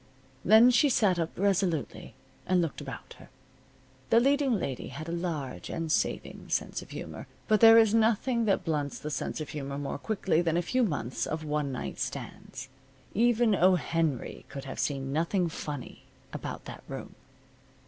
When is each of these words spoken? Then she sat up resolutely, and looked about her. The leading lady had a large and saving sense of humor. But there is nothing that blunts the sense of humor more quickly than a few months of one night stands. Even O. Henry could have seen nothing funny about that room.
Then 0.43 0.71
she 0.71 0.89
sat 0.89 1.19
up 1.19 1.37
resolutely, 1.37 2.15
and 2.47 2.59
looked 2.59 2.81
about 2.81 3.13
her. 3.19 3.29
The 4.09 4.19
leading 4.19 4.55
lady 4.55 4.87
had 4.87 5.07
a 5.07 5.11
large 5.11 5.69
and 5.69 5.91
saving 5.91 6.49
sense 6.49 6.81
of 6.81 6.89
humor. 6.89 7.27
But 7.47 7.59
there 7.61 7.77
is 7.77 7.93
nothing 7.93 8.45
that 8.45 8.65
blunts 8.65 8.97
the 8.97 9.11
sense 9.11 9.39
of 9.41 9.49
humor 9.49 9.77
more 9.77 9.99
quickly 9.99 10.41
than 10.41 10.57
a 10.57 10.63
few 10.63 10.81
months 10.83 11.27
of 11.27 11.43
one 11.45 11.71
night 11.71 11.99
stands. 11.99 12.67
Even 13.13 13.53
O. 13.53 13.75
Henry 13.75 14.43
could 14.49 14.65
have 14.65 14.79
seen 14.79 15.13
nothing 15.13 15.47
funny 15.49 16.05
about 16.33 16.65
that 16.65 16.83
room. 16.87 17.13